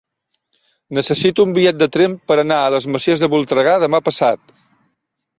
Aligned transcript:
Necessito 0.97 1.43
un 1.47 1.51
bitllet 1.57 1.77
de 1.81 1.87
tren 1.95 2.15
per 2.31 2.37
anar 2.43 2.57
a 2.61 2.71
les 2.75 2.87
Masies 2.95 3.21
de 3.25 3.29
Voltregà 3.35 3.75
demà 3.85 4.01
passat. 4.07 4.41